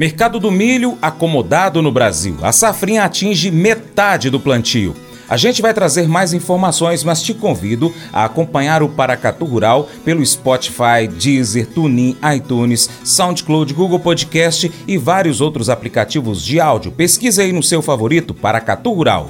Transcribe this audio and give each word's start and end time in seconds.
Mercado 0.00 0.40
do 0.40 0.50
milho 0.50 0.96
acomodado 1.02 1.82
no 1.82 1.92
Brasil. 1.92 2.34
A 2.40 2.52
safrinha 2.52 3.04
atinge 3.04 3.50
metade 3.50 4.30
do 4.30 4.40
plantio. 4.40 4.96
A 5.28 5.36
gente 5.36 5.60
vai 5.60 5.74
trazer 5.74 6.08
mais 6.08 6.32
informações, 6.32 7.04
mas 7.04 7.20
te 7.20 7.34
convido 7.34 7.94
a 8.10 8.24
acompanhar 8.24 8.82
o 8.82 8.88
Paracatu 8.88 9.44
Rural 9.44 9.90
pelo 10.02 10.24
Spotify, 10.24 11.06
Deezer, 11.06 11.66
TuneIn, 11.66 12.16
iTunes, 12.34 12.88
SoundCloud, 13.04 13.74
Google 13.74 14.00
Podcast 14.00 14.72
e 14.88 14.96
vários 14.96 15.42
outros 15.42 15.68
aplicativos 15.68 16.42
de 16.42 16.58
áudio. 16.58 16.92
Pesquise 16.92 17.42
aí 17.42 17.52
no 17.52 17.62
seu 17.62 17.82
favorito 17.82 18.32
Paracatu 18.32 18.94
Rural. 18.94 19.28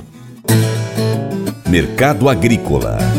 Mercado 1.66 2.28
Agrícola 2.28 3.09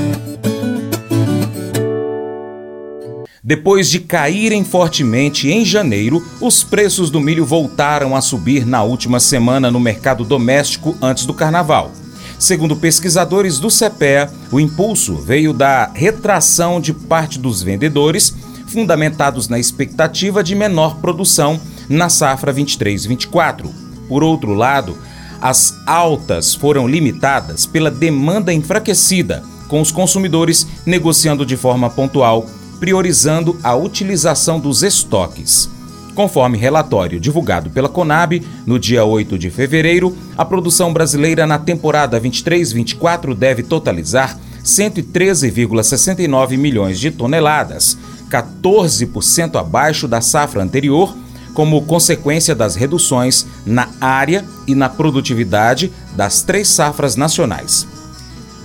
Depois 3.51 3.89
de 3.89 3.99
caírem 3.99 4.63
fortemente 4.63 5.49
em 5.49 5.65
janeiro, 5.65 6.25
os 6.39 6.63
preços 6.63 7.09
do 7.09 7.19
milho 7.19 7.45
voltaram 7.45 8.15
a 8.15 8.21
subir 8.21 8.65
na 8.65 8.81
última 8.81 9.19
semana 9.19 9.69
no 9.69 9.77
mercado 9.77 10.23
doméstico 10.23 10.95
antes 11.01 11.25
do 11.25 11.33
carnaval. 11.33 11.91
Segundo 12.39 12.77
pesquisadores 12.77 13.59
do 13.59 13.67
CPEA, 13.67 14.31
o 14.53 14.57
impulso 14.57 15.17
veio 15.17 15.51
da 15.51 15.91
retração 15.93 16.79
de 16.79 16.93
parte 16.93 17.37
dos 17.37 17.61
vendedores, 17.61 18.33
fundamentados 18.67 19.49
na 19.49 19.59
expectativa 19.59 20.41
de 20.41 20.55
menor 20.55 21.01
produção 21.01 21.59
na 21.89 22.07
safra 22.07 22.53
23-24. 22.53 23.69
Por 24.07 24.23
outro 24.23 24.53
lado, 24.53 24.97
as 25.41 25.75
altas 25.85 26.55
foram 26.55 26.87
limitadas 26.87 27.65
pela 27.65 27.91
demanda 27.91 28.53
enfraquecida, 28.53 29.43
com 29.67 29.81
os 29.81 29.91
consumidores 29.91 30.65
negociando 30.85 31.45
de 31.45 31.57
forma 31.57 31.89
pontual 31.89 32.47
priorizando 32.81 33.59
a 33.63 33.75
utilização 33.75 34.59
dos 34.59 34.81
estoques. 34.81 35.69
Conforme 36.15 36.57
relatório 36.57 37.19
divulgado 37.19 37.69
pela 37.69 37.87
Conab, 37.87 38.41
no 38.65 38.79
dia 38.79 39.05
8 39.05 39.37
de 39.37 39.51
fevereiro, 39.51 40.17
a 40.35 40.43
produção 40.43 40.91
brasileira 40.91 41.45
na 41.45 41.59
temporada 41.59 42.19
23-24 42.19 43.35
deve 43.35 43.61
totalizar 43.61 44.35
113,69 44.65 46.57
milhões 46.57 46.99
de 46.99 47.11
toneladas, 47.11 47.97
14% 48.31 49.57
abaixo 49.57 50.07
da 50.07 50.19
safra 50.19 50.63
anterior, 50.63 51.15
como 51.53 51.83
consequência 51.83 52.55
das 52.55 52.75
reduções 52.75 53.45
na 53.63 53.89
área 54.01 54.43
e 54.67 54.73
na 54.73 54.89
produtividade 54.89 55.91
das 56.15 56.41
três 56.41 56.67
safras 56.69 57.15
nacionais. 57.15 57.87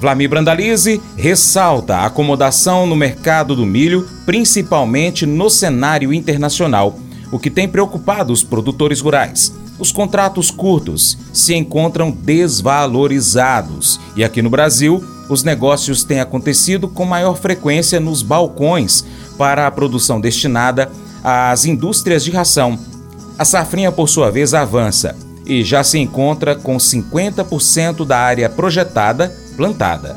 Vlamir 0.01 0.29
Brandalize 0.29 1.01
ressalta 1.17 1.97
a 1.97 2.07
acomodação 2.07 2.87
no 2.87 2.95
mercado 2.95 3.57
do 3.57 3.65
milho, 3.65 4.07
principalmente 4.27 5.25
no 5.25 5.49
cenário 5.49 6.13
internacional, 6.13 6.99
o 7.33 7.39
que 7.39 7.51
tem 7.51 7.67
preocupado 7.67 8.33
os 8.33 8.43
produtores 8.43 9.01
rurais. 9.01 9.53
Os 9.79 9.93
contratos 9.93 10.51
curtos 10.51 11.19
se 11.33 11.55
encontram 11.55 12.11
desvalorizados 12.11 13.99
e 14.15 14.25
aqui 14.25 14.43
no 14.43 14.51
Brasil, 14.51 15.03
os 15.29 15.43
negócios 15.43 16.05
têm 16.05 16.21
acontecido 16.21 16.89
com 16.89 17.05
maior 17.05 17.37
frequência 17.37 17.99
nos 17.99 18.23
balcões 18.23 19.05
para 19.37 19.67
a 19.67 19.71
produção 19.71 20.21
destinada 20.21 20.91
às 21.25 21.65
indústrias 21.65 22.23
de 22.23 22.31
ração. 22.31 22.79
A 23.39 23.45
safrinha, 23.45 23.91
por 23.91 24.09
sua 24.09 24.31
vez, 24.31 24.55
avança 24.55 25.17
e 25.45 25.63
já 25.63 25.83
se 25.83 25.99
encontra 25.99 26.55
com 26.55 26.77
50% 26.77 28.05
da 28.05 28.19
área 28.19 28.49
projetada 28.49 29.35
plantada. 29.57 30.17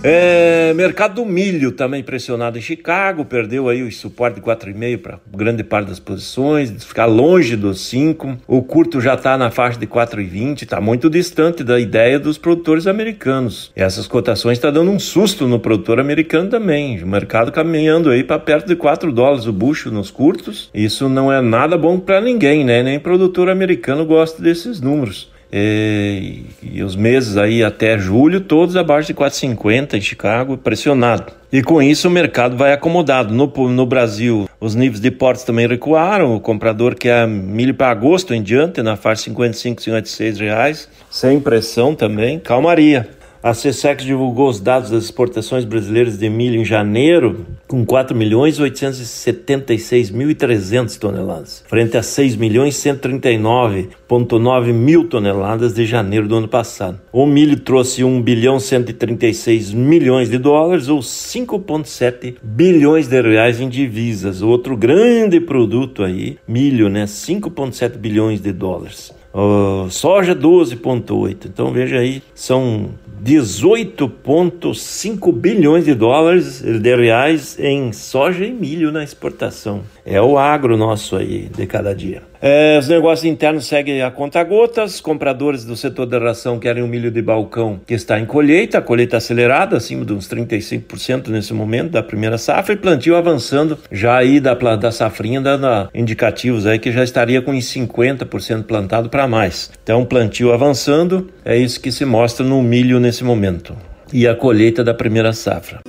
É, 0.00 0.72
mercado 0.74 1.16
do 1.16 1.26
milho 1.26 1.72
também 1.72 2.04
pressionado 2.04 2.56
em 2.56 2.60
Chicago, 2.60 3.24
perdeu 3.24 3.68
aí 3.68 3.82
o 3.82 3.90
suporte 3.90 4.36
de 4.36 4.40
4,5 4.40 4.98
para 4.98 5.18
grande 5.36 5.64
parte 5.64 5.88
das 5.88 5.98
posições, 5.98 6.84
ficar 6.84 7.06
longe 7.06 7.56
dos 7.56 7.80
5. 7.88 8.38
O 8.46 8.62
curto 8.62 9.00
já 9.00 9.14
está 9.14 9.36
na 9.36 9.50
faixa 9.50 9.76
de 9.76 9.88
4,20, 9.88 10.62
está 10.62 10.80
muito 10.80 11.10
distante 11.10 11.64
da 11.64 11.80
ideia 11.80 12.16
dos 12.16 12.38
produtores 12.38 12.86
americanos. 12.86 13.72
E 13.76 13.82
essas 13.82 14.06
cotações 14.06 14.58
estão 14.58 14.72
tá 14.72 14.78
dando 14.78 14.92
um 14.92 15.00
susto 15.00 15.48
no 15.48 15.58
produtor 15.58 15.98
americano 15.98 16.48
também. 16.48 17.02
O 17.02 17.06
mercado 17.06 17.50
caminhando 17.50 18.08
aí 18.08 18.22
para 18.22 18.38
perto 18.38 18.68
de 18.68 18.76
4 18.76 19.10
dólares 19.10 19.46
o 19.46 19.52
bucho 19.52 19.90
nos 19.90 20.12
curtos. 20.12 20.70
Isso 20.72 21.08
não 21.08 21.32
é 21.32 21.40
nada 21.40 21.76
bom 21.76 21.98
para 21.98 22.20
ninguém, 22.20 22.64
né? 22.64 22.84
Nem 22.84 23.00
produtor 23.00 23.48
americano 23.50 24.06
gosta 24.06 24.40
desses 24.40 24.80
números. 24.80 25.28
E, 25.52 26.42
e, 26.62 26.82
os 26.82 26.94
meses 26.94 27.36
aí 27.38 27.64
até 27.64 27.98
julho, 27.98 28.40
todos 28.40 28.76
abaixo 28.76 29.06
de 29.08 29.14
4,50 29.14 29.94
em 29.94 30.00
Chicago, 30.00 30.58
pressionado. 30.58 31.32
E 31.50 31.62
com 31.62 31.80
isso 31.80 32.08
o 32.08 32.10
mercado 32.10 32.56
vai 32.56 32.72
acomodado. 32.72 33.32
No, 33.32 33.46
no 33.68 33.86
Brasil, 33.86 34.48
os 34.60 34.74
níveis 34.74 35.00
de 35.00 35.10
portos 35.10 35.44
também 35.44 35.66
recuaram. 35.66 36.36
O 36.36 36.40
comprador 36.40 36.94
quer 36.94 37.26
milho 37.26 37.72
para 37.72 37.90
agosto 37.90 38.34
em 38.34 38.42
diante, 38.42 38.82
na 38.82 38.96
faixa 38.96 39.24
55, 39.24 39.80
56 39.80 40.38
reais, 40.38 40.88
sem 41.10 41.40
pressão 41.40 41.94
também, 41.94 42.38
calmaria. 42.38 43.08
A 43.48 43.52
CSEX 43.52 44.04
divulgou 44.04 44.50
os 44.50 44.60
dados 44.60 44.90
das 44.90 45.04
exportações 45.04 45.64
brasileiras 45.64 46.18
de 46.18 46.28
milho 46.28 46.60
em 46.60 46.66
janeiro, 46.66 47.46
com 47.66 47.82
4 47.82 48.14
milhões 48.14 48.60
876.300 48.60 50.98
toneladas, 50.98 51.64
frente 51.66 51.96
a 51.96 52.02
6 52.02 52.36
milhões 52.36 52.74
139,9 52.74 54.74
mil 54.74 55.08
toneladas 55.08 55.72
de 55.72 55.86
janeiro 55.86 56.28
do 56.28 56.34
ano 56.34 56.48
passado. 56.48 57.00
O 57.10 57.24
milho 57.24 57.58
trouxe 57.58 58.04
1 58.04 58.20
bilhão 58.20 58.60
136 58.60 59.72
milhões 59.72 60.28
de 60.28 60.36
dólares, 60.36 60.88
ou 60.88 60.98
5,7 60.98 62.34
bilhões 62.42 63.08
de 63.08 63.22
reais 63.22 63.62
em 63.62 63.68
divisas. 63.70 64.42
Outro 64.42 64.76
grande 64.76 65.40
produto 65.40 66.04
aí, 66.04 66.36
milho, 66.46 66.90
né? 66.90 67.06
5,7 67.06 67.96
bilhões 67.96 68.42
de 68.42 68.52
dólares. 68.52 69.16
Uh, 69.32 69.88
soja 69.90 70.34
12,8. 70.34 71.46
Então 71.46 71.72
veja 71.72 71.98
aí, 71.98 72.22
são 72.34 72.90
18,5 73.22 75.32
bilhões 75.32 75.84
de 75.84 75.94
dólares 75.94 76.60
de 76.60 76.96
reais 76.96 77.56
em 77.58 77.92
soja 77.92 78.44
e 78.44 78.52
milho 78.52 78.92
na 78.92 79.02
exportação. 79.02 79.80
É 80.04 80.20
o 80.20 80.36
agro 80.38 80.76
nosso 80.76 81.16
aí 81.16 81.48
de 81.54 81.66
cada 81.66 81.94
dia. 81.94 82.22
É, 82.40 82.78
os 82.78 82.86
negócios 82.88 83.24
internos 83.24 83.66
seguem 83.66 84.02
a 84.02 84.10
conta 84.10 84.42
gotas. 84.44 85.00
Compradores 85.00 85.64
do 85.64 85.76
setor 85.76 86.06
da 86.06 86.18
ração 86.18 86.58
querem 86.58 86.82
o 86.82 86.88
milho 86.88 87.10
de 87.10 87.20
balcão 87.20 87.80
que 87.86 87.94
está 87.94 88.18
em 88.18 88.26
colheita, 88.26 88.78
a 88.78 88.82
colheita 88.82 89.16
acelerada, 89.16 89.76
acima 89.76 90.04
de 90.04 90.12
uns 90.12 90.28
35% 90.28 91.28
nesse 91.28 91.52
momento 91.52 91.90
da 91.90 92.02
primeira 92.02 92.38
safra, 92.38 92.74
e 92.74 92.76
plantio 92.76 93.16
avançando 93.16 93.78
já 93.90 94.16
aí 94.16 94.40
da, 94.40 94.54
da 94.54 94.92
safrinha, 94.92 95.40
dando 95.40 95.66
indicativos 95.94 96.66
aí 96.66 96.78
que 96.78 96.92
já 96.92 97.02
estaria 97.02 97.42
com 97.42 97.52
uns 97.52 97.64
50% 97.64 98.64
plantado 98.64 99.08
para 99.08 99.26
mais. 99.26 99.70
Então, 99.82 100.04
plantio 100.04 100.52
avançando, 100.52 101.30
é 101.44 101.56
isso 101.56 101.80
que 101.80 101.90
se 101.90 102.04
mostra 102.04 102.46
no 102.46 102.62
milho 102.62 103.00
nesse 103.00 103.24
momento. 103.24 103.76
E 104.12 104.26
a 104.26 104.34
colheita 104.34 104.84
da 104.84 104.94
primeira 104.94 105.32
safra. 105.32 105.80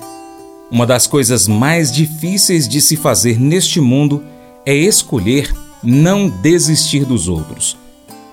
Uma 0.69 0.85
das 0.85 1.07
coisas 1.07 1.47
mais 1.47 1.89
difíceis 1.91 2.67
de 2.67 2.81
se 2.81 2.97
fazer 2.97 3.39
neste 3.39 3.79
mundo 3.79 4.21
é 4.65 4.73
escolher 4.73 5.49
não 5.81 6.27
desistir 6.27 7.05
dos 7.05 7.29
outros. 7.29 7.77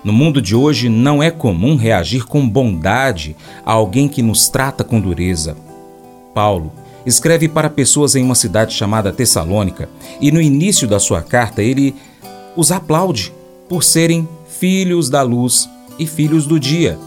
No 0.05 0.13
mundo 0.13 0.39
de 0.39 0.55
hoje, 0.55 0.87
não 0.87 1.23
é 1.23 1.31
comum 1.31 1.75
reagir 1.75 2.27
com 2.27 2.47
bondade 2.47 3.35
a 3.65 3.71
alguém 3.71 4.07
que 4.07 4.21
nos 4.21 4.47
trata 4.47 4.83
com 4.83 5.01
dureza. 5.01 5.57
Paulo 6.31 6.71
escreve 7.07 7.49
para 7.49 7.71
pessoas 7.71 8.15
em 8.15 8.23
uma 8.23 8.35
cidade 8.35 8.75
chamada 8.75 9.11
Tessalônica 9.11 9.89
e 10.21 10.31
no 10.31 10.39
início 10.39 10.87
da 10.87 10.99
sua 10.99 11.23
carta 11.23 11.63
ele 11.63 11.95
os 12.55 12.71
aplaude 12.71 13.33
por 13.67 13.83
serem 13.83 14.29
filhos 14.47 15.09
da 15.09 15.23
luz 15.23 15.67
e 15.97 16.05
filhos 16.05 16.45
do 16.45 16.59
dia. 16.59 16.99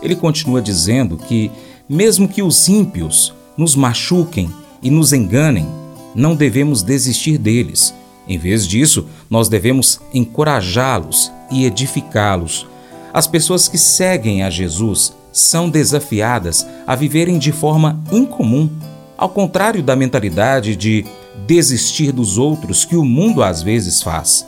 Ele 0.00 0.16
continua 0.16 0.62
dizendo 0.62 1.18
que, 1.18 1.50
mesmo 1.86 2.26
que 2.26 2.42
os 2.42 2.70
ímpios 2.70 3.34
nos 3.54 3.76
machuquem 3.76 4.50
e 4.82 4.90
nos 4.90 5.12
enganem, 5.12 5.66
não 6.14 6.34
devemos 6.34 6.82
desistir 6.82 7.36
deles 7.36 7.92
em 8.30 8.38
vez 8.38 8.64
disso, 8.64 9.06
nós 9.28 9.48
devemos 9.48 10.00
encorajá-los 10.14 11.32
e 11.50 11.64
edificá-los. 11.64 12.66
As 13.12 13.26
pessoas 13.26 13.66
que 13.66 13.76
seguem 13.76 14.42
a 14.42 14.50
Jesus 14.50 15.12
são 15.32 15.68
desafiadas 15.68 16.66
a 16.86 16.94
viverem 16.94 17.38
de 17.38 17.52
forma 17.52 18.00
incomum, 18.10 18.68
ao 19.16 19.28
contrário 19.28 19.82
da 19.82 19.96
mentalidade 19.96 20.76
de 20.76 21.04
desistir 21.46 22.12
dos 22.12 22.38
outros 22.38 22.84
que 22.84 22.96
o 22.96 23.04
mundo 23.04 23.42
às 23.42 23.62
vezes 23.62 24.02
faz. 24.02 24.46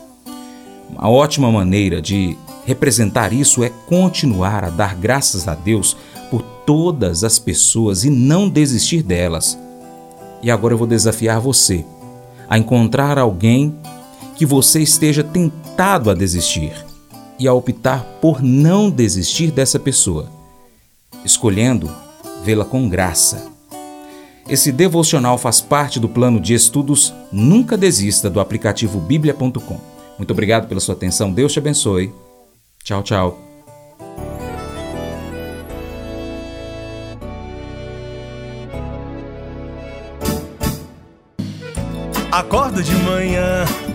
Uma 0.90 1.08
ótima 1.08 1.50
maneira 1.50 2.00
de 2.00 2.36
representar 2.64 3.32
isso 3.32 3.64
é 3.64 3.70
continuar 3.86 4.64
a 4.64 4.70
dar 4.70 4.94
graças 4.94 5.48
a 5.48 5.54
Deus 5.54 5.96
por 6.30 6.42
todas 6.64 7.24
as 7.24 7.38
pessoas 7.38 8.04
e 8.04 8.10
não 8.10 8.48
desistir 8.48 9.02
delas. 9.02 9.58
E 10.42 10.50
agora 10.50 10.74
eu 10.74 10.78
vou 10.78 10.86
desafiar 10.86 11.40
você 11.40 11.84
a 12.48 12.58
encontrar 12.58 13.18
alguém 13.18 13.74
que 14.36 14.46
você 14.46 14.80
esteja 14.80 15.24
tentado 15.24 16.10
a 16.10 16.14
desistir 16.14 16.72
e 17.42 17.48
a 17.48 17.52
optar 17.52 18.04
por 18.20 18.40
não 18.40 18.88
desistir 18.88 19.50
dessa 19.50 19.76
pessoa, 19.76 20.30
escolhendo 21.24 21.90
vê-la 22.44 22.64
com 22.64 22.88
graça. 22.88 23.50
Esse 24.48 24.70
devocional 24.70 25.36
faz 25.36 25.60
parte 25.60 25.98
do 25.98 26.08
plano 26.08 26.38
de 26.38 26.54
estudos 26.54 27.12
Nunca 27.32 27.76
Desista 27.76 28.30
do 28.30 28.38
aplicativo 28.38 29.00
bíblia.com. 29.00 29.80
Muito 30.16 30.30
obrigado 30.30 30.68
pela 30.68 30.78
sua 30.78 30.94
atenção, 30.94 31.32
Deus 31.32 31.52
te 31.52 31.58
abençoe. 31.58 32.14
Tchau, 32.84 33.02
tchau. 33.02 33.38
Acordo 42.30 42.84
de 42.84 42.94
manhã 42.94 43.64